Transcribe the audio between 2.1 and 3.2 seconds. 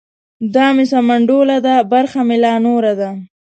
مې لا نوره ده.